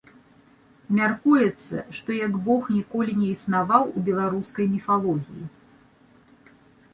[0.99, 5.45] Мяркуецца, што як бог ніколі не існаваў у беларускай міфалогіі.